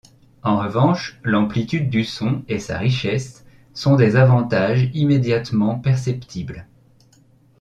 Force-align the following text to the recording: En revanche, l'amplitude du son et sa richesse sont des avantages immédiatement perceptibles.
En 0.41 0.57
revanche, 0.57 1.19
l'amplitude 1.23 1.91
du 1.91 2.03
son 2.03 2.43
et 2.47 2.57
sa 2.57 2.79
richesse 2.79 3.45
sont 3.75 3.95
des 3.97 4.15
avantages 4.15 4.89
immédiatement 4.95 5.77
perceptibles. 5.77 6.65